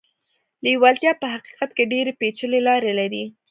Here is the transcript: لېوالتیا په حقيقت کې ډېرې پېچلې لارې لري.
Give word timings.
لېوالتیا 0.63 1.11
په 1.21 1.25
حقيقت 1.33 1.69
کې 1.77 1.83
ډېرې 1.91 2.11
پېچلې 2.19 2.59
لارې 2.67 2.91
لري. 2.99 3.23